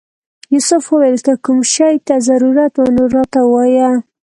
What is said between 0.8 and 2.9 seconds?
وویل که کوم شي ته ضرورت و